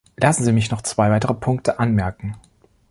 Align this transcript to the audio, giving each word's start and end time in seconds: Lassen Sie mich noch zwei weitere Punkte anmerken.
Lassen 0.17 0.43
Sie 0.43 0.51
mich 0.51 0.71
noch 0.71 0.81
zwei 0.81 1.11
weitere 1.11 1.35
Punkte 1.35 1.77
anmerken. 1.77 2.35